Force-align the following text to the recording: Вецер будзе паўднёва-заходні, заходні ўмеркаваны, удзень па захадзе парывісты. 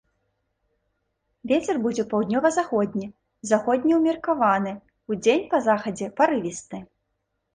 Вецер 1.51 1.75
будзе 1.83 2.03
паўднёва-заходні, 2.13 3.07
заходні 3.51 3.93
ўмеркаваны, 3.99 4.73
удзень 5.17 5.47
па 5.51 5.57
захадзе 5.69 6.07
парывісты. 6.21 6.77